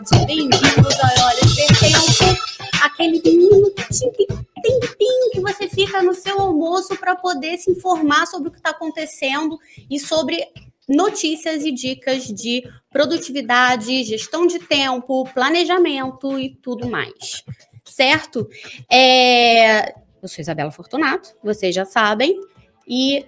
[0.00, 2.42] Bem-vindos ao Hora de Ter Tempo,
[2.82, 4.12] aquele minutinho,
[4.62, 8.70] tempinho que você fica no seu almoço para poder se informar sobre o que está
[8.70, 9.58] acontecendo
[9.90, 10.42] e sobre
[10.88, 17.44] notícias e dicas de produtividade, gestão de tempo, planejamento e tudo mais.
[17.84, 18.48] Certo?
[18.90, 19.90] É...
[20.22, 22.40] Eu sou Isabela Fortunato, vocês já sabem,
[22.88, 23.26] e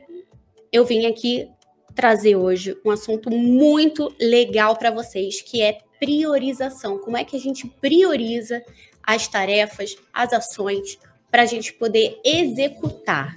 [0.73, 1.51] eu vim aqui
[1.95, 6.99] trazer hoje um assunto muito legal para vocês, que é priorização.
[6.99, 8.61] Como é que a gente prioriza
[9.01, 10.99] as tarefas, as ações,
[11.31, 13.37] para a gente poder executar,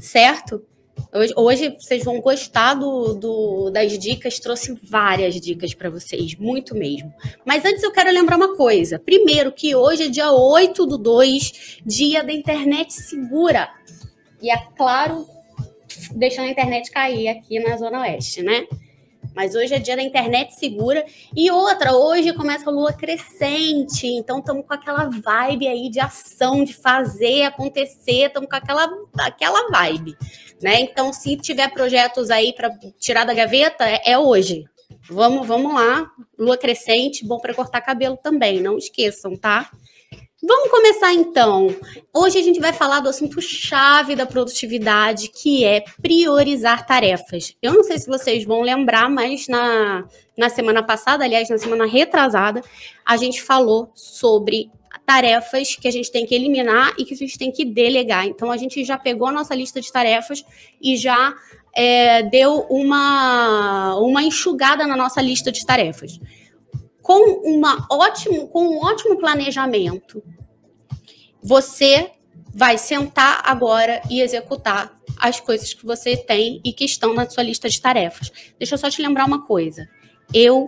[0.00, 0.64] certo?
[1.12, 6.76] Hoje, hoje, vocês vão gostar do, do, das dicas, trouxe várias dicas para vocês, muito
[6.76, 7.12] mesmo.
[7.44, 9.00] Mas antes eu quero lembrar uma coisa.
[9.00, 13.68] Primeiro, que hoje é dia 8 do 2, dia da internet segura.
[14.40, 15.26] E é claro
[16.14, 18.66] deixando a internet cair aqui na Zona Oeste, né?
[19.36, 21.04] Mas hoje é dia da internet segura.
[21.36, 24.06] E outra, hoje começa a lua crescente.
[24.06, 28.28] Então estamos com aquela vibe aí de ação, de fazer acontecer.
[28.28, 30.16] Estamos com aquela, aquela vibe.
[30.62, 30.80] Né?
[30.80, 34.64] Então, se tiver projetos aí para tirar da gaveta, é, é hoje.
[35.10, 36.10] Vamos, vamos lá.
[36.38, 38.60] Lua crescente, bom para cortar cabelo também.
[38.60, 39.70] Não esqueçam, tá?
[40.42, 41.74] Vamos começar então.
[42.12, 47.56] Hoje a gente vai falar do assunto chave da produtividade, que é priorizar tarefas.
[47.62, 50.04] Eu não sei se vocês vão lembrar, mas na,
[50.36, 52.60] na semana passada, aliás, na semana retrasada,
[53.02, 54.70] a gente falou sobre
[55.06, 58.26] tarefas que a gente tem que eliminar e que a gente tem que delegar.
[58.26, 60.44] Então a gente já pegou a nossa lista de tarefas
[60.82, 61.34] e já
[61.74, 66.20] é, deu uma, uma enxugada na nossa lista de tarefas
[67.06, 70.20] com, uma ótimo, com um ótimo planejamento,
[71.40, 72.10] você
[72.52, 77.44] vai sentar agora e executar as coisas que você tem e que estão na sua
[77.44, 78.32] lista de tarefas.
[78.58, 79.88] Deixa eu só te lembrar uma coisa.
[80.34, 80.66] Eu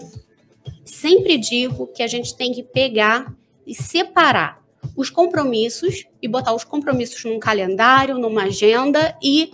[0.85, 3.35] sempre digo que a gente tem que pegar
[3.67, 4.63] e separar
[4.97, 9.51] os compromissos e botar os compromissos num calendário, numa agenda e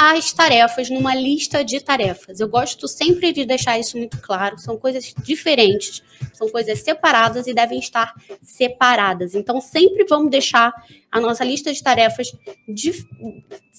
[0.00, 2.38] as tarefas numa lista de tarefas.
[2.38, 4.56] Eu gosto sempre de deixar isso muito claro.
[4.58, 9.34] São coisas diferentes, são coisas separadas e devem estar separadas.
[9.34, 10.72] Então, sempre vamos deixar
[11.10, 12.28] a nossa lista de tarefas
[12.68, 12.92] de,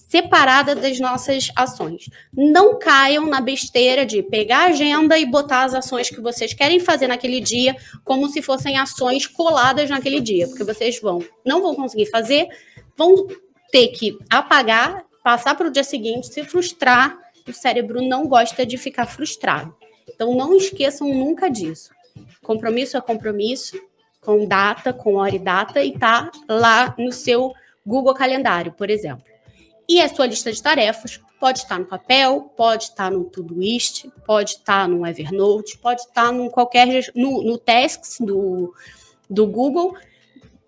[0.10, 2.10] separada das nossas ações.
[2.34, 6.80] Não caiam na besteira de pegar a agenda e botar as ações que vocês querem
[6.80, 11.76] fazer naquele dia como se fossem ações coladas naquele dia, porque vocês vão não vão
[11.76, 12.48] conseguir fazer,
[12.98, 13.28] vão
[13.72, 17.18] ter que apagar passar para o dia seguinte, se frustrar.
[17.48, 19.76] O cérebro não gosta de ficar frustrado.
[20.08, 21.92] Então, não esqueçam nunca disso.
[22.44, 23.80] Compromisso é compromisso,
[24.22, 27.54] com data, com hora e data, e tá lá no seu
[27.86, 29.24] Google Calendário, por exemplo.
[29.88, 34.52] E a sua lista de tarefas pode estar no papel, pode estar no Todoist, pode
[34.52, 38.74] estar no Evernote, pode estar no qualquer no, no Tasks do,
[39.28, 39.96] do Google,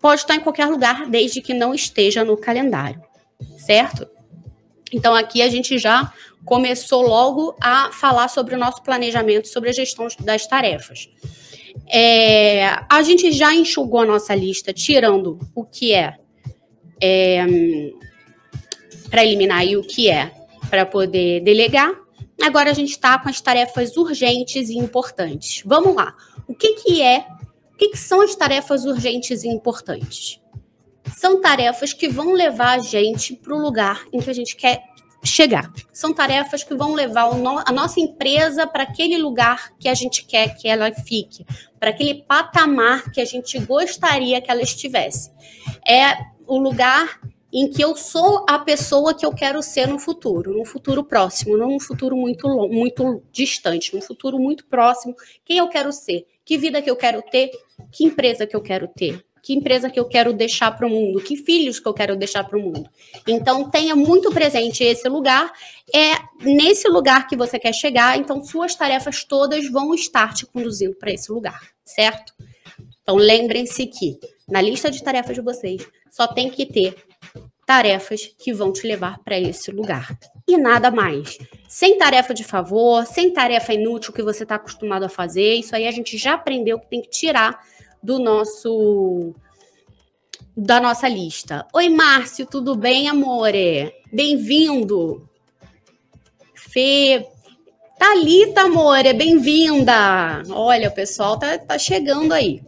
[0.00, 3.00] pode estar em qualquer lugar, desde que não esteja no calendário,
[3.58, 4.08] certo?
[4.92, 6.12] Então, aqui a gente já
[6.44, 11.08] começou logo a falar sobre o nosso planejamento, sobre a gestão das tarefas.
[11.88, 16.16] É, a gente já enxugou a nossa lista, tirando o que é,
[17.00, 17.44] é
[19.10, 20.32] para eliminar e o que é
[20.68, 21.92] para poder delegar.
[22.42, 25.62] Agora a gente está com as tarefas urgentes e importantes.
[25.64, 26.14] Vamos lá.
[26.48, 27.26] O que, que é?
[27.72, 30.41] O que, que são as tarefas urgentes e importantes?
[31.22, 34.82] São tarefas que vão levar a gente para o lugar em que a gente quer
[35.22, 35.72] chegar.
[35.92, 37.30] São tarefas que vão levar
[37.64, 41.46] a nossa empresa para aquele lugar que a gente quer que ela fique,
[41.78, 45.30] para aquele patamar que a gente gostaria que ela estivesse.
[45.88, 47.20] É o lugar
[47.52, 51.56] em que eu sou a pessoa que eu quero ser no futuro, no futuro próximo,
[51.56, 55.14] não num futuro muito muito distante, num futuro muito próximo.
[55.44, 56.26] Quem eu quero ser?
[56.44, 57.52] Que vida que eu quero ter?
[57.92, 59.24] Que empresa que eu quero ter?
[59.42, 62.44] Que empresa que eu quero deixar para o mundo, que filhos que eu quero deixar
[62.44, 62.88] para o mundo.
[63.26, 65.52] Então, tenha muito presente esse lugar.
[65.92, 70.94] É nesse lugar que você quer chegar, então suas tarefas todas vão estar te conduzindo
[70.94, 72.32] para esse lugar, certo?
[73.02, 74.16] Então, lembrem-se que
[74.48, 76.94] na lista de tarefas de vocês só tem que ter
[77.66, 80.16] tarefas que vão te levar para esse lugar
[80.46, 81.38] e nada mais.
[81.68, 85.54] sem tarefa de favor, sem tarefa inútil que você está acostumado a fazer.
[85.54, 87.58] Isso aí a gente já aprendeu que tem que tirar
[88.02, 89.34] do nosso
[90.56, 91.66] da nossa lista.
[91.72, 93.92] Oi, Márcio, tudo bem, amore?
[94.12, 95.26] Bem-vindo.
[96.54, 97.26] Fê,
[97.98, 100.42] Thalita, amore, bem-vinda.
[100.50, 102.62] Olha, o pessoal tá, tá chegando aí.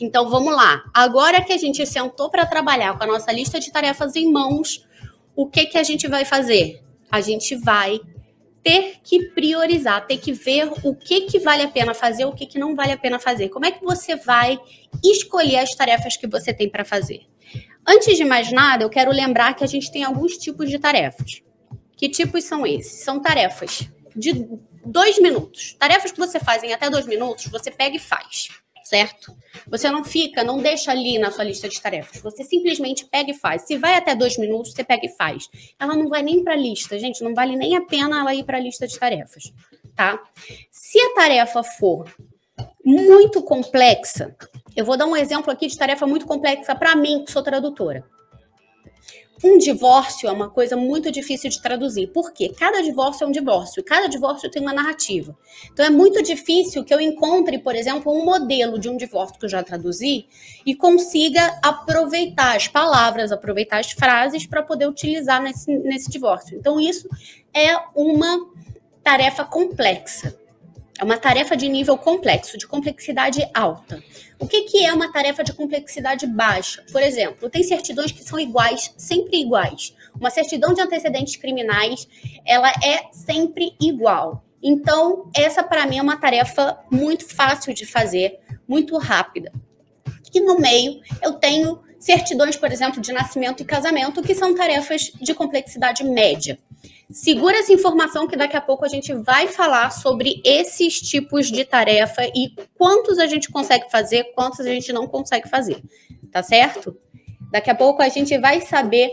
[0.00, 0.84] Então vamos lá.
[0.94, 4.86] Agora que a gente sentou para trabalhar com a nossa lista de tarefas em mãos,
[5.34, 6.82] o que que a gente vai fazer?
[7.10, 8.00] A gente vai
[8.62, 12.46] ter que priorizar, ter que ver o que que vale a pena fazer, o que
[12.46, 13.48] que não vale a pena fazer.
[13.48, 14.58] Como é que você vai
[15.04, 17.22] escolher as tarefas que você tem para fazer?
[17.86, 21.42] Antes de mais nada, eu quero lembrar que a gente tem alguns tipos de tarefas.
[21.96, 23.02] Que tipos são esses?
[23.02, 24.46] São tarefas de
[24.84, 25.74] dois minutos.
[25.78, 28.48] Tarefas que você faz em até dois minutos, você pega e faz
[28.88, 29.36] certo?
[29.66, 32.22] Você não fica, não deixa ali na sua lista de tarefas.
[32.22, 33.62] Você simplesmente pega e faz.
[33.62, 35.48] Se vai até dois minutos, você pega e faz.
[35.78, 37.22] Ela não vai nem para a lista, gente.
[37.22, 39.52] Não vale nem a pena ela ir para a lista de tarefas,
[39.94, 40.18] tá?
[40.70, 42.10] Se a tarefa for
[42.82, 44.34] muito complexa,
[44.74, 48.04] eu vou dar um exemplo aqui de tarefa muito complexa para mim, que sou tradutora.
[49.42, 53.84] Um divórcio é uma coisa muito difícil de traduzir, porque cada divórcio é um divórcio,
[53.84, 55.36] cada divórcio tem uma narrativa.
[55.72, 59.44] Então é muito difícil que eu encontre, por exemplo, um modelo de um divórcio que
[59.44, 60.26] eu já traduzi
[60.66, 66.56] e consiga aproveitar as palavras, aproveitar as frases para poder utilizar nesse, nesse divórcio.
[66.58, 67.08] Então isso
[67.54, 68.44] é uma
[69.02, 70.36] tarefa complexa.
[70.98, 74.02] É uma tarefa de nível complexo, de complexidade alta.
[74.38, 76.84] O que, que é uma tarefa de complexidade baixa?
[76.90, 79.94] Por exemplo, tem certidões que são iguais, sempre iguais.
[80.18, 82.08] Uma certidão de antecedentes criminais,
[82.44, 84.44] ela é sempre igual.
[84.60, 89.52] Então, essa para mim é uma tarefa muito fácil de fazer, muito rápida.
[90.34, 95.12] E no meio, eu tenho certidões, por exemplo, de nascimento e casamento, que são tarefas
[95.20, 96.58] de complexidade média.
[97.10, 101.64] Segura essa informação que daqui a pouco a gente vai falar sobre esses tipos de
[101.64, 105.82] tarefa e quantos a gente consegue fazer, quantos a gente não consegue fazer,
[106.30, 106.94] tá certo?
[107.50, 109.10] Daqui a pouco a gente vai saber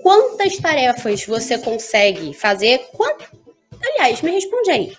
[0.00, 2.78] quantas tarefas você consegue fazer.
[2.92, 3.20] Quant...
[3.82, 4.96] Aliás, me responde aí.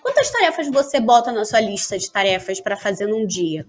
[0.00, 3.66] Quantas tarefas você bota na sua lista de tarefas para fazer num dia?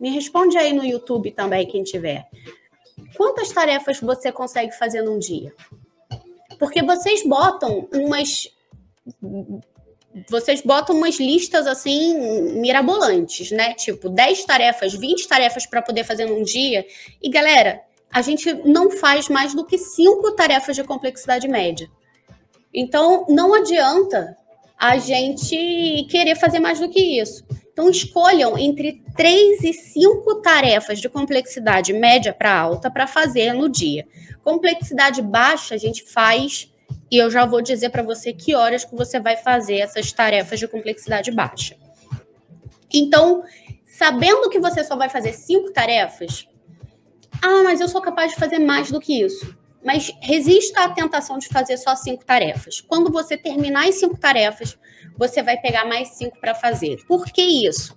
[0.00, 2.26] Me responde aí no YouTube também, quem tiver.
[3.18, 5.54] Quantas tarefas você consegue fazer num dia?
[6.62, 8.48] Porque vocês botam umas.
[10.30, 13.74] Vocês botam umas listas assim mirabolantes, né?
[13.74, 16.86] Tipo, 10 tarefas, 20 tarefas para poder fazer num dia.
[17.20, 17.80] E galera,
[18.12, 21.90] a gente não faz mais do que 5 tarefas de complexidade média.
[22.72, 24.36] Então, não adianta
[24.78, 27.44] a gente querer fazer mais do que isso.
[27.72, 33.68] Então, escolham entre 3 e 5 tarefas de complexidade média para alta para fazer no
[33.68, 34.06] dia.
[34.44, 36.70] Complexidade baixa, a gente faz
[37.10, 40.58] e eu já vou dizer para você que horas que você vai fazer essas tarefas
[40.58, 41.76] de complexidade baixa.
[42.92, 43.44] Então,
[43.86, 46.48] sabendo que você só vai fazer cinco tarefas,
[47.42, 49.56] ah, mas eu sou capaz de fazer mais do que isso.
[49.84, 52.80] Mas resista à tentação de fazer só cinco tarefas.
[52.80, 54.78] Quando você terminar as cinco tarefas,
[55.16, 57.04] você vai pegar mais cinco para fazer.
[57.06, 57.96] Por que isso?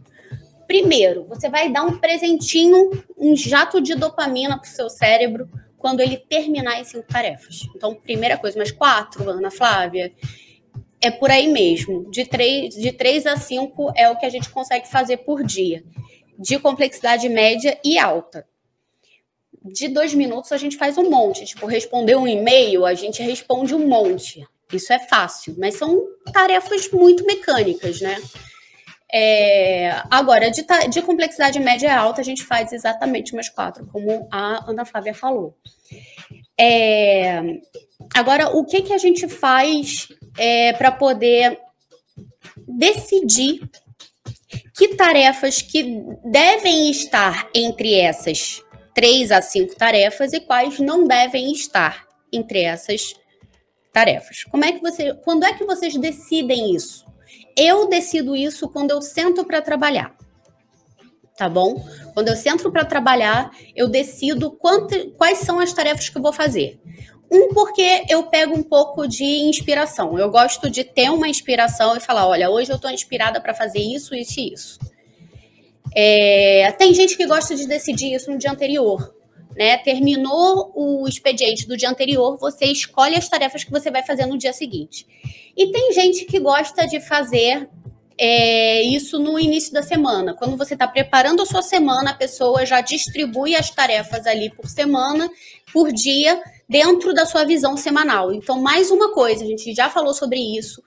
[0.67, 5.47] Primeiro, você vai dar um presentinho, um jato de dopamina para o seu cérebro
[5.77, 7.67] quando ele terminar as cinco tarefas.
[7.75, 10.11] Então, primeira coisa, mas quatro, Ana Flávia,
[10.99, 12.09] é por aí mesmo.
[12.09, 15.83] De três, de três a cinco é o que a gente consegue fazer por dia,
[16.39, 18.47] de complexidade média e alta.
[19.63, 21.45] De dois minutos a gente faz um monte.
[21.45, 24.47] Tipo, responder um e-mail, a gente responde um monte.
[24.75, 26.01] Isso é fácil, mas são
[26.31, 28.17] tarefas muito mecânicas, né?
[29.11, 34.69] É, agora, de, de, complexidade média alta, a gente faz exatamente umas quatro, como a
[34.69, 35.55] Ana Flávia falou.
[36.59, 37.41] É,
[38.13, 41.59] agora, o que, que a gente faz é, para poder
[42.67, 43.69] decidir
[44.75, 48.61] que tarefas que devem estar entre essas
[48.93, 53.15] três a cinco tarefas e quais não devem estar entre essas
[53.95, 54.43] tarefas?
[54.43, 57.05] Como é que você, quando é que vocês decidem isso?
[57.55, 60.13] eu decido isso quando eu sento para trabalhar.
[61.37, 61.85] Tá bom?
[62.13, 66.31] Quando eu sento para trabalhar, eu decido quanto, quais são as tarefas que eu vou
[66.31, 66.79] fazer.
[67.31, 70.17] Um, porque eu pego um pouco de inspiração.
[70.17, 73.79] Eu gosto de ter uma inspiração e falar: olha, hoje eu estou inspirada para fazer
[73.79, 74.79] isso, isso e isso.
[75.93, 79.14] É, tem gente que gosta de decidir isso no dia anterior.
[79.55, 79.77] Né?
[79.77, 84.37] Terminou o expediente do dia anterior, você escolhe as tarefas que você vai fazer no
[84.37, 85.07] dia seguinte.
[85.55, 87.69] E tem gente que gosta de fazer
[88.17, 90.33] é, isso no início da semana.
[90.33, 94.69] Quando você está preparando a sua semana, a pessoa já distribui as tarefas ali por
[94.69, 95.29] semana,
[95.71, 98.33] por dia, dentro da sua visão semanal.
[98.33, 100.81] Então, mais uma coisa, a gente já falou sobre isso.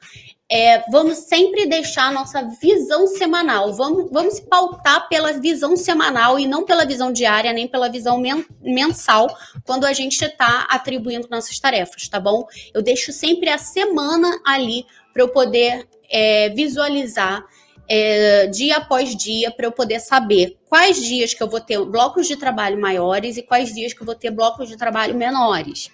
[0.50, 3.75] É, vamos sempre deixar a nossa visão semanal.
[3.75, 8.19] Vamos, vamos se pautar pela visão semanal e não pela visão diária, nem pela visão
[8.19, 9.28] men mensal,
[9.64, 12.47] quando a gente está atribuindo nossas tarefas, tá bom?
[12.73, 17.45] Eu deixo sempre a semana ali para eu poder é, visualizar
[17.87, 22.26] é, dia após dia para eu poder saber quais dias que eu vou ter blocos
[22.26, 25.90] de trabalho maiores e quais dias que eu vou ter blocos de trabalho menores,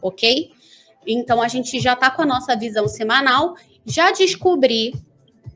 [0.00, 0.50] ok?
[1.06, 3.54] Então a gente já está com a nossa visão semanal,
[3.88, 4.94] já descobri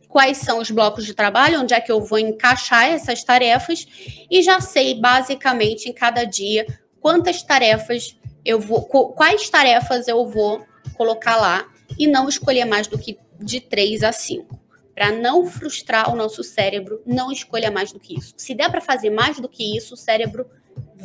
[0.08, 3.86] quais são os blocos de trabalho, onde é que eu vou encaixar essas tarefas
[4.30, 6.66] e já sei basicamente em cada dia
[7.00, 11.66] quantas tarefas eu vou, quais tarefas eu vou colocar lá
[11.98, 14.60] e não escolher mais do que de 3 a 5.
[14.94, 18.34] Para não frustrar o nosso cérebro, não escolha mais do que isso.
[18.36, 20.46] Se der para fazer mais do que isso, o cérebro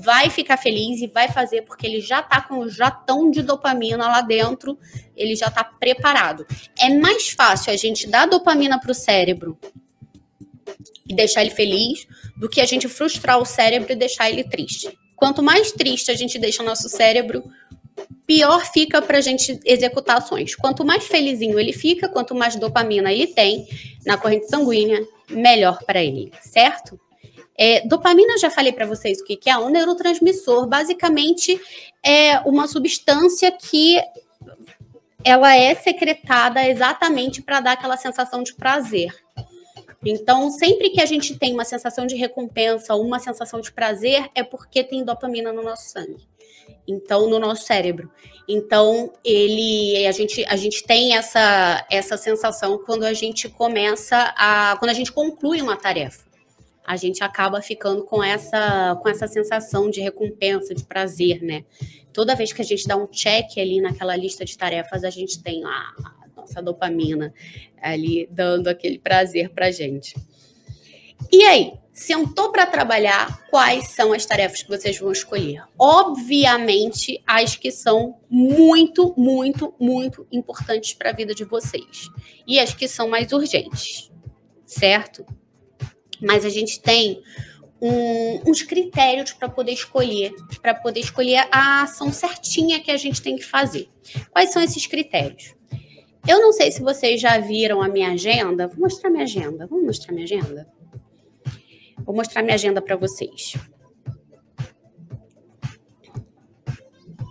[0.03, 4.07] vai ficar feliz e vai fazer porque ele já está com o jatão de dopamina
[4.07, 4.77] lá dentro,
[5.15, 6.45] ele já está preparado.
[6.79, 9.57] É mais fácil a gente dar dopamina para o cérebro
[11.07, 14.97] e deixar ele feliz do que a gente frustrar o cérebro e deixar ele triste.
[15.15, 17.43] Quanto mais triste a gente deixa o nosso cérebro,
[18.25, 20.55] pior fica para a gente executar ações.
[20.55, 23.67] Quanto mais felizinho ele fica, quanto mais dopamina ele tem
[24.05, 26.99] na corrente sanguínea, melhor para ele, certo?
[27.57, 30.67] É, dopamina, já falei para vocês o que, que é, um neurotransmissor.
[30.67, 31.59] Basicamente,
[32.03, 33.99] é uma substância que
[35.23, 39.13] ela é secretada exatamente para dar aquela sensação de prazer.
[40.05, 44.43] Então, sempre que a gente tem uma sensação de recompensa, uma sensação de prazer, é
[44.43, 46.27] porque tem dopamina no nosso sangue
[46.87, 48.09] então no nosso cérebro.
[48.47, 54.77] Então ele a gente a gente tem essa essa sensação quando a gente começa a
[54.79, 56.25] quando a gente conclui uma tarefa.
[56.87, 61.65] A gente acaba ficando com essa com essa sensação de recompensa, de prazer, né?
[62.13, 65.43] Toda vez que a gente dá um check ali naquela lista de tarefas, a gente
[65.43, 65.93] tem a,
[66.47, 67.33] nossa dopamina
[67.81, 70.15] ali dando aquele prazer pra gente.
[71.31, 75.63] E aí, sentou para trabalhar, quais são as tarefas que vocês vão escolher?
[75.77, 82.09] Obviamente, as que são muito, muito, muito importantes para a vida de vocês.
[82.45, 84.11] E as que são mais urgentes,
[84.65, 85.25] certo?
[86.21, 87.21] Mas a gente tem
[87.81, 93.21] um, uns critérios para poder escolher, para poder escolher a ação certinha que a gente
[93.21, 93.89] tem que fazer.
[94.31, 95.55] Quais são esses critérios?
[96.27, 98.67] Eu não sei se vocês já viram a minha agenda.
[98.67, 99.65] Vou mostrar minha agenda.
[99.67, 100.67] Vamos mostrar minha agenda?
[101.99, 103.53] Vou mostrar minha agenda para vocês.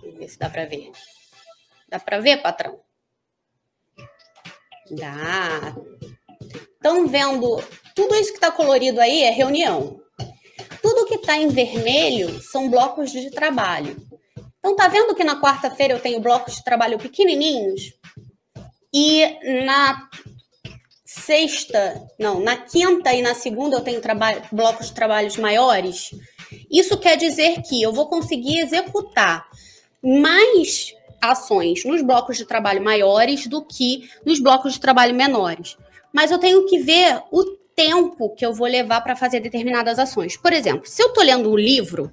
[0.01, 0.91] Vamos ver se dá para ver.
[1.89, 2.79] Dá para ver, patrão?
[4.91, 5.75] Dá.
[6.77, 7.61] Estão vendo?
[7.93, 9.99] Tudo isso que está colorido aí é reunião.
[10.81, 13.97] Tudo que está em vermelho são blocos de trabalho.
[14.59, 17.93] Então, tá vendo que na quarta-feira eu tenho blocos de trabalho pequenininhos?
[18.93, 19.23] E
[19.65, 20.07] na
[21.05, 24.01] sexta, não, na quinta e na segunda eu tenho
[24.51, 26.11] blocos de trabalhos maiores,
[26.69, 29.45] isso quer dizer que eu vou conseguir executar
[30.03, 35.75] mais ações nos blocos de trabalho maiores do que nos blocos de trabalho menores.
[36.17, 37.43] Mas eu tenho que ver o
[37.75, 40.35] tempo que eu vou levar para fazer determinadas ações.
[40.35, 42.11] Por exemplo, se eu estou lendo um livro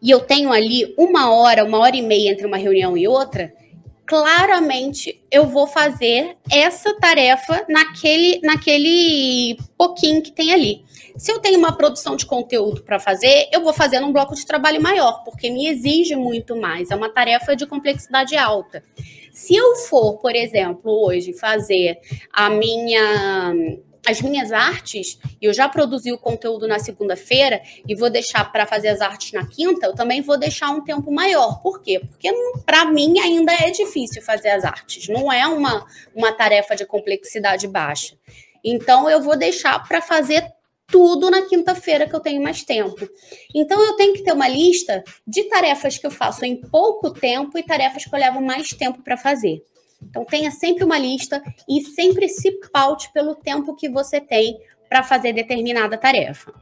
[0.00, 3.52] e eu tenho ali uma hora, uma hora e meia entre uma reunião e outra,
[4.06, 10.82] claramente eu vou fazer essa tarefa naquele, naquele pouquinho que tem ali.
[11.18, 14.46] Se eu tenho uma produção de conteúdo para fazer, eu vou fazer num bloco de
[14.46, 18.82] trabalho maior, porque me exige muito mais, é uma tarefa de complexidade alta.
[19.32, 21.98] Se eu for, por exemplo, hoje fazer
[22.32, 23.54] a minha
[24.06, 28.88] as minhas artes, eu já produzi o conteúdo na segunda-feira e vou deixar para fazer
[28.88, 31.60] as artes na quinta, eu também vou deixar um tempo maior.
[31.60, 32.00] Por quê?
[32.00, 32.30] Porque
[32.64, 37.68] para mim ainda é difícil fazer as artes, não é uma, uma tarefa de complexidade
[37.68, 38.16] baixa.
[38.64, 40.42] Então eu vou deixar para fazer
[40.88, 43.08] tudo na quinta-feira que eu tenho mais tempo.
[43.54, 47.58] Então eu tenho que ter uma lista de tarefas que eu faço em pouco tempo
[47.58, 49.62] e tarefas que eu levo mais tempo para fazer.
[50.02, 55.02] Então, tenha sempre uma lista e sempre se paute pelo tempo que você tem para
[55.02, 56.52] fazer determinada tarefa.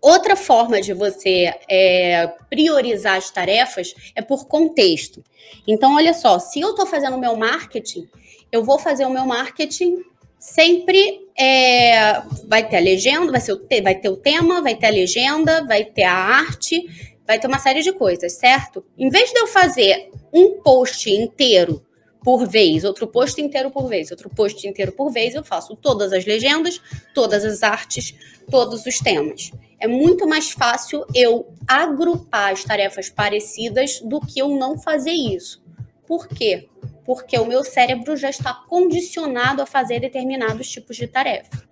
[0.00, 5.24] Outra forma de você é, priorizar as tarefas é por contexto.
[5.66, 8.08] Então, olha só, se eu estou fazendo o meu marketing,
[8.50, 10.02] eu vou fazer o meu marketing
[10.38, 11.26] sempre.
[11.40, 15.64] É, vai ter a legenda, vai, o vai ter o tema, vai ter a legenda,
[15.64, 16.84] vai ter a arte,
[17.24, 18.84] vai ter uma série de coisas, certo?
[18.98, 21.84] Em vez de eu fazer um post inteiro
[22.24, 26.12] por vez, outro post inteiro por vez, outro post inteiro por vez, eu faço todas
[26.12, 26.80] as legendas,
[27.14, 28.14] todas as artes,
[28.50, 29.52] todos os temas.
[29.78, 35.62] É muito mais fácil eu agrupar as tarefas parecidas do que eu não fazer isso.
[36.06, 36.68] Por quê?
[37.08, 41.66] Porque o meu cérebro já está condicionado a fazer determinados tipos de tarefa,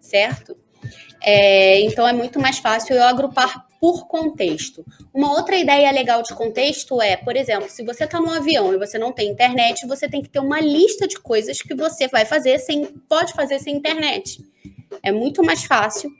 [0.00, 0.56] certo?
[1.22, 4.84] É, então é muito mais fácil eu agrupar por contexto.
[5.14, 8.76] Uma outra ideia legal de contexto é, por exemplo, se você está no avião e
[8.76, 12.24] você não tem internet, você tem que ter uma lista de coisas que você vai
[12.24, 14.44] fazer sem, pode fazer sem internet.
[15.00, 16.10] É muito mais fácil.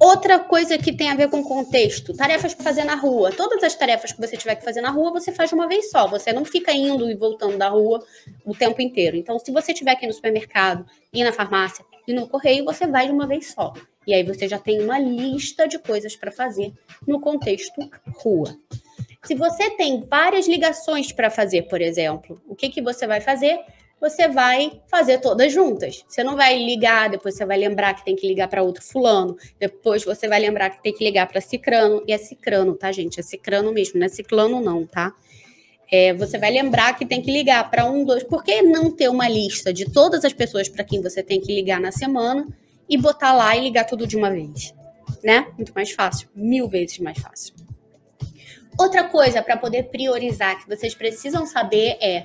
[0.00, 3.30] Outra coisa que tem a ver com contexto, tarefas para fazer na rua.
[3.32, 5.90] Todas as tarefas que você tiver que fazer na rua, você faz de uma vez
[5.90, 6.08] só.
[6.08, 8.02] Você não fica indo e voltando da rua
[8.42, 9.14] o tempo inteiro.
[9.14, 13.08] Então, se você tiver aqui no supermercado, ir na farmácia e no correio, você vai
[13.08, 13.74] de uma vez só.
[14.06, 16.72] E aí você já tem uma lista de coisas para fazer
[17.06, 17.90] no contexto
[18.24, 18.56] rua.
[19.22, 23.60] Se você tem várias ligações para fazer, por exemplo, o que, que você vai fazer?
[24.00, 26.04] Você vai fazer todas juntas.
[26.08, 29.36] Você não vai ligar, depois você vai lembrar que tem que ligar para outro fulano,
[29.58, 33.20] depois você vai lembrar que tem que ligar para cicrano, e é cicrano, tá, gente?
[33.20, 35.12] É cicrano mesmo, não é ciclano não, tá?
[35.92, 38.22] É, você vai lembrar que tem que ligar para um, dois.
[38.22, 41.52] Por que não ter uma lista de todas as pessoas para quem você tem que
[41.52, 42.46] ligar na semana
[42.88, 44.72] e botar lá e ligar tudo de uma vez,
[45.22, 45.48] né?
[45.56, 47.54] Muito mais fácil, mil vezes mais fácil.
[48.78, 52.24] Outra coisa para poder priorizar que vocês precisam saber é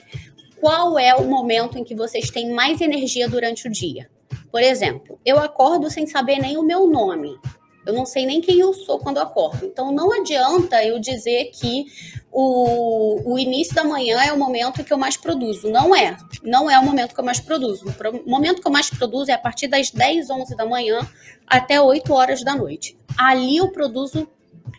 [0.59, 4.09] qual é o momento em que vocês têm mais energia durante o dia.
[4.51, 7.37] Por exemplo, eu acordo sem saber nem o meu nome.
[7.85, 9.65] Eu não sei nem quem eu sou quando acordo.
[9.65, 11.85] Então não adianta eu dizer que
[12.31, 15.69] o, o início da manhã é o momento que eu mais produzo.
[15.69, 16.17] Não é.
[16.41, 17.85] Não é o momento que eu mais produzo.
[18.25, 20.99] O momento que eu mais produzo é a partir das 10, 11 da manhã
[21.45, 22.97] até 8 horas da noite.
[23.17, 24.27] Ali eu produzo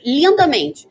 [0.05, 0.89] lindamente.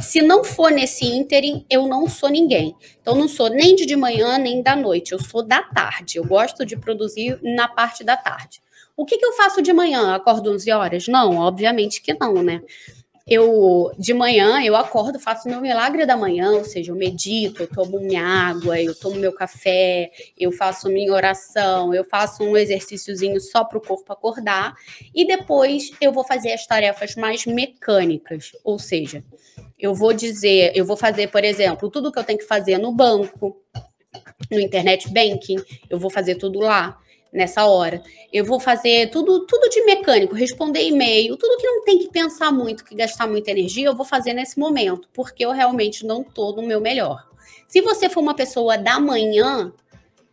[0.00, 2.74] Se não for nesse ínterim, eu não sou ninguém.
[3.00, 5.12] Então, não sou nem de, de manhã, nem da noite.
[5.12, 6.18] Eu sou da tarde.
[6.18, 8.62] Eu gosto de produzir na parte da tarde.
[8.96, 10.14] O que, que eu faço de manhã?
[10.14, 11.08] Acordo 11 horas?
[11.08, 12.62] Não, obviamente que não, né?
[13.26, 17.68] Eu, de manhã, eu acordo, faço meu milagre da manhã, ou seja, eu medito, eu
[17.68, 23.40] tomo minha água, eu tomo meu café, eu faço minha oração, eu faço um exercíciozinho
[23.40, 24.74] só para o corpo acordar,
[25.14, 29.22] e depois eu vou fazer as tarefas mais mecânicas, ou seja,
[29.80, 32.92] eu vou dizer, eu vou fazer, por exemplo, tudo que eu tenho que fazer no
[32.92, 33.56] banco,
[34.50, 35.56] no internet banking,
[35.88, 36.98] eu vou fazer tudo lá
[37.32, 38.02] nessa hora.
[38.32, 42.52] Eu vou fazer tudo, tudo de mecânico, responder e-mail, tudo que não tem que pensar
[42.52, 46.54] muito, que gastar muita energia, eu vou fazer nesse momento, porque eu realmente não estou
[46.54, 47.24] no meu melhor.
[47.68, 49.72] Se você for uma pessoa da manhã,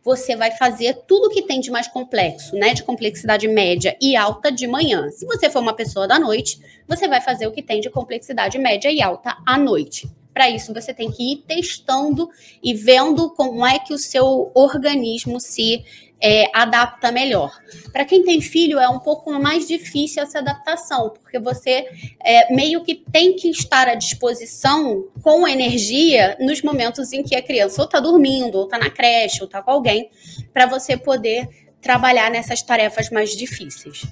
[0.08, 2.74] você vai fazer tudo que tem de mais complexo, né?
[2.74, 5.10] De complexidade média e alta de manhã.
[5.10, 8.58] Se você for uma pessoa da noite, você vai fazer o que tem de complexidade
[8.58, 10.10] média e alta à noite.
[10.38, 12.30] Para isso, você tem que ir testando
[12.62, 15.84] e vendo como é que o seu organismo se
[16.22, 17.52] é, adapta melhor.
[17.92, 21.88] Para quem tem filho, é um pouco mais difícil essa adaptação, porque você
[22.24, 27.42] é, meio que tem que estar à disposição com energia nos momentos em que a
[27.42, 30.12] criança ou está dormindo, ou está na creche, ou está com alguém,
[30.54, 31.50] para você poder
[31.82, 34.06] trabalhar nessas tarefas mais difíceis.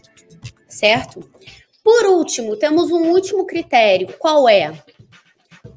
[0.67, 1.29] Certo?
[1.83, 4.11] Por último, temos um último critério.
[4.17, 4.73] Qual é?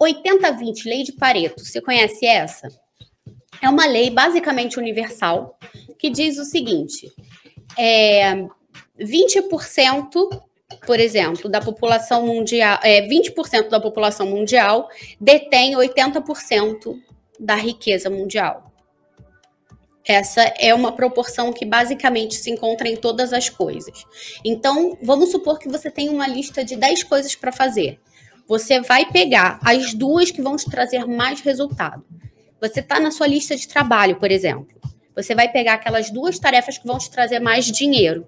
[0.01, 1.65] 80-20, lei de Pareto.
[1.65, 2.69] Você conhece essa?
[3.61, 5.59] É uma lei basicamente universal
[5.99, 7.13] que diz o seguinte:
[7.77, 8.35] é,
[9.01, 10.43] 20%,
[10.87, 14.89] por exemplo, da população mundial, é, 20% da população mundial
[15.21, 16.97] detém 80%
[17.39, 18.69] da riqueza mundial.
[20.05, 24.05] Essa é uma proporção que basicamente se encontra em todas as coisas.
[24.43, 28.01] Então, vamos supor que você tem uma lista de 10 coisas para fazer.
[28.49, 32.03] Você vai pegar as duas que vão te trazer mais resultado.
[32.59, 34.67] Você está na sua lista de trabalho, por exemplo.
[35.15, 38.27] Você vai pegar aquelas duas tarefas que vão te trazer mais dinheiro.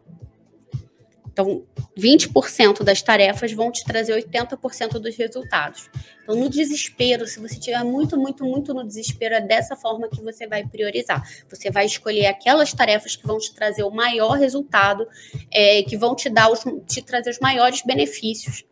[1.33, 1.65] Então,
[1.97, 5.89] 20% das tarefas vão te trazer 80% dos resultados.
[6.23, 10.21] Então, no desespero, se você estiver muito, muito, muito no desespero, é dessa forma que
[10.21, 11.27] você vai priorizar.
[11.49, 15.09] Você vai escolher aquelas tarefas que vão te trazer o maior resultado,
[15.51, 18.65] é, que vão te dar os, te trazer os maiores benefícios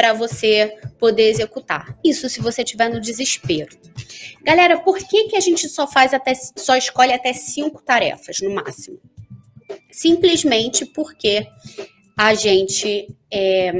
[0.00, 1.94] para você poder executar.
[2.02, 3.68] Isso se você estiver no desespero.
[4.42, 8.48] Galera, por que, que a gente só faz até só escolhe até cinco tarefas no
[8.48, 8.98] máximo?
[9.92, 11.46] Simplesmente porque
[12.16, 13.72] a gente é,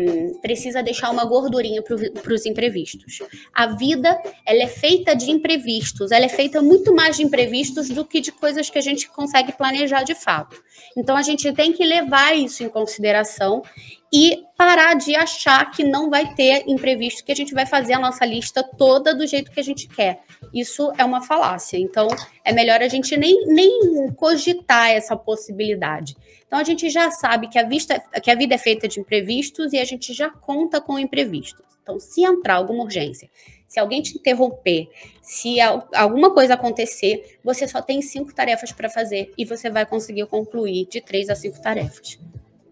[0.42, 3.20] precisa deixar uma gordurinha para os imprevistos.
[3.54, 8.04] A vida ela é feita de imprevistos, ela é feita muito mais de imprevistos do
[8.04, 10.62] que de coisas que a gente consegue planejar de fato.
[10.96, 13.62] Então a gente tem que levar isso em consideração
[14.12, 17.98] e parar de achar que não vai ter imprevisto, que a gente vai fazer a
[17.98, 20.22] nossa lista toda do jeito que a gente quer.
[20.52, 21.78] Isso é uma falácia.
[21.78, 22.08] Então,
[22.44, 26.16] é melhor a gente nem, nem cogitar essa possibilidade.
[26.44, 29.72] Então, a gente já sabe que a, vista, que a vida é feita de imprevistos
[29.72, 31.64] e a gente já conta com imprevistos.
[31.82, 33.30] Então, se entrar alguma urgência,
[33.68, 34.88] se alguém te interromper,
[35.22, 40.26] se alguma coisa acontecer, você só tem cinco tarefas para fazer e você vai conseguir
[40.26, 42.18] concluir de três a cinco tarefas.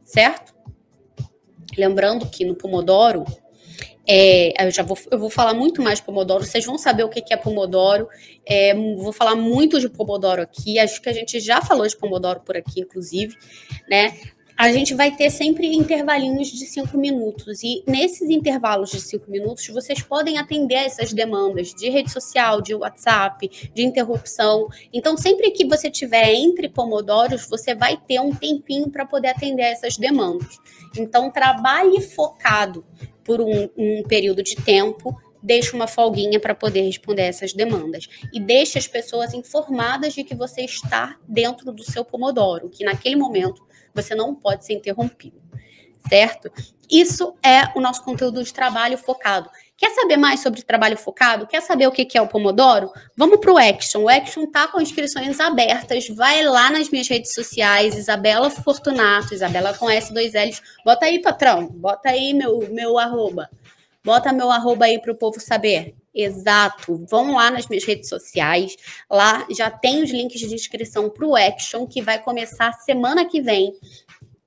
[0.05, 0.59] Certo?
[1.79, 3.25] Lembrando que no Pomodoro,
[4.11, 7.09] é, eu já vou, eu vou falar muito mais de Pomodoro, vocês vão saber o
[7.09, 8.09] que, é Pomodoro.
[8.47, 12.41] É, vou falar muito de Pomodoro aqui, acho que a gente já falou de Pomodoro
[12.41, 13.37] por aqui, inclusive,
[13.89, 14.19] né?
[14.59, 19.69] A gente vai ter sempre intervalinhos de cinco minutos, e nesses intervalos de cinco minutos,
[19.69, 24.67] vocês podem atender essas demandas de rede social, de WhatsApp, de interrupção.
[24.93, 29.63] Então, sempre que você tiver entre pomodoros, você vai ter um tempinho para poder atender
[29.63, 30.59] essas demandas.
[30.99, 32.85] Então, trabalhe focado
[33.23, 38.09] por um, um período de tempo, deixe uma folguinha para poder responder essas demandas.
[38.35, 43.15] E deixe as pessoas informadas de que você está dentro do seu Pomodoro, que naquele
[43.15, 45.41] momento você não pode ser interrompido,
[46.09, 46.51] certo?
[46.91, 49.51] Isso é o nosso conteúdo de trabalho focado.
[49.79, 51.47] Quer saber mais sobre trabalho focado?
[51.47, 52.91] Quer saber o que é o Pomodoro?
[53.17, 54.03] Vamos para o Action.
[54.03, 56.09] O Action tá com inscrições abertas.
[56.09, 60.61] Vai lá nas minhas redes sociais, Isabela Fortunato, Isabela com S2Ls.
[60.85, 61.69] Bota aí, patrão.
[61.69, 63.49] Bota aí meu, meu arroba.
[64.03, 65.95] Bota meu arroba aí para o povo saber.
[66.15, 67.05] Exato.
[67.09, 68.77] Vão lá nas minhas redes sociais.
[69.11, 73.41] Lá já tem os links de inscrição para o Action, que vai começar semana que
[73.41, 73.73] vem.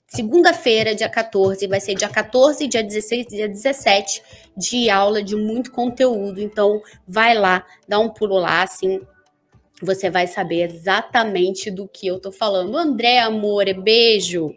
[0.08, 4.22] Segunda-feira, dia 14, vai ser dia 14, dia 16 dia 17
[4.58, 6.42] de aula de muito conteúdo.
[6.42, 9.00] Então, vai lá, dá um pulo lá, assim,
[9.82, 12.78] você vai saber exatamente do que eu tô falando.
[12.78, 14.54] André, amor, beijo.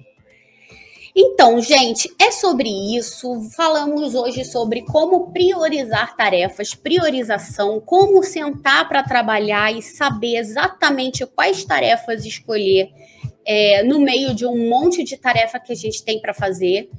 [1.16, 3.48] Então, gente, é sobre isso.
[3.56, 11.64] Falamos hoje sobre como priorizar tarefas, priorização, como sentar para trabalhar e saber exatamente quais
[11.64, 12.90] tarefas escolher
[13.46, 16.90] é, no meio de um monte de tarefa que a gente tem para fazer.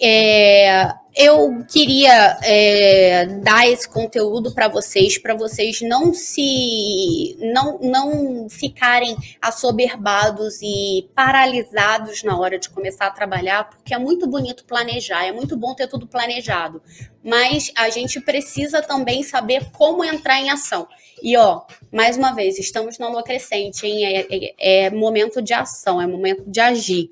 [0.00, 8.48] É, eu queria é, dar esse conteúdo para vocês, para vocês não se não, não
[8.48, 15.24] ficarem assoberbados e paralisados na hora de começar a trabalhar, porque é muito bonito planejar,
[15.24, 16.80] é muito bom ter tudo planejado,
[17.24, 20.86] mas a gente precisa também saber como entrar em ação.
[21.20, 24.04] E ó, mais uma vez, estamos na lua crescente, hein?
[24.04, 27.10] É, é, é momento de ação, é momento de agir.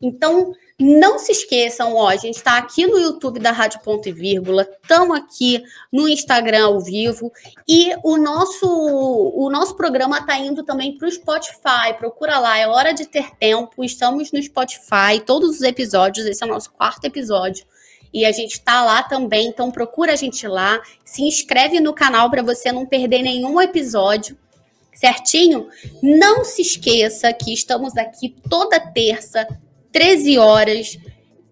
[0.00, 4.12] Então, não se esqueçam, ó, a gente está aqui no YouTube da Rádio Ponto e
[4.12, 5.62] Vírgula, estamos aqui
[5.92, 7.30] no Instagram ao vivo
[7.68, 11.92] e o nosso o nosso programa está indo também para o Spotify.
[11.98, 13.84] Procura lá, é hora de ter tempo.
[13.84, 16.26] Estamos no Spotify, todos os episódios.
[16.26, 17.66] Esse é o nosso quarto episódio
[18.12, 19.48] e a gente está lá também.
[19.48, 24.36] Então procura a gente lá, se inscreve no canal para você não perder nenhum episódio
[24.94, 25.68] certinho?
[26.02, 29.46] Não se esqueça que estamos aqui toda terça
[29.92, 30.98] 13 horas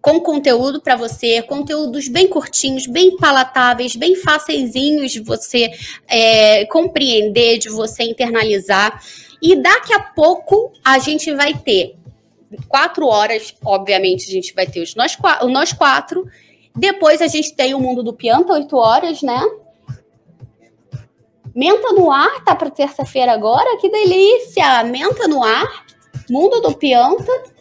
[0.00, 5.70] com conteúdo para você, conteúdos bem curtinhos, bem palatáveis, bem faceizinhos de você
[6.06, 9.02] é, compreender, de você internalizar.
[9.42, 11.96] E daqui a pouco a gente vai ter
[12.68, 15.16] quatro horas, obviamente, a gente vai ter os nós,
[15.50, 16.26] nós quatro.
[16.74, 19.42] Depois a gente tem o Mundo do Pianta, oito horas, né?
[21.54, 23.78] Menta no ar, tá para terça-feira agora?
[23.78, 24.84] Que delícia!
[24.84, 25.84] Menta no ar,
[26.30, 27.57] Mundo do Pianta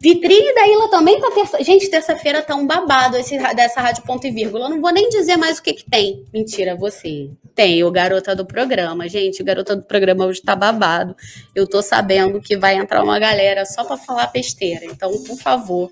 [0.00, 1.62] Vitrine da Ilha também tá terça.
[1.64, 4.66] Gente, terça-feira tá um babado esse, dessa rádio ponto e vírgula.
[4.66, 6.24] Eu não vou nem dizer mais o que que tem.
[6.32, 7.30] Mentira, você.
[7.52, 9.08] Tem o garota do programa.
[9.08, 11.16] Gente, o garota do programa hoje tá babado.
[11.52, 14.84] Eu tô sabendo que vai entrar uma galera só para falar besteira.
[14.84, 15.90] Então, por favor,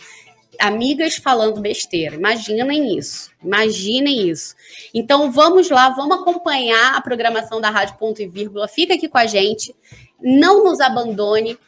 [0.60, 2.14] amigas falando besteira.
[2.14, 3.32] Imaginem isso.
[3.42, 4.54] Imaginem isso.
[4.94, 8.68] Então, vamos lá, vamos acompanhar a programação da Rádio Ponto e Vírgula.
[8.68, 9.74] Fica aqui com a gente.
[10.22, 11.58] Não nos abandone.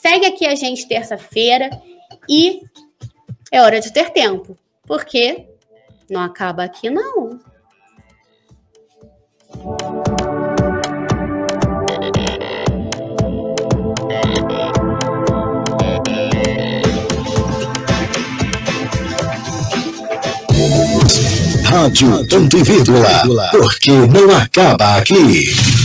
[0.00, 1.70] Segue aqui a gente terça-feira
[2.28, 2.62] e
[3.50, 4.56] é hora de ter tempo,
[4.86, 5.44] porque
[6.08, 7.40] não acaba aqui não.
[21.64, 25.77] Rádio Tanto e Vírgula, porque não acaba aqui.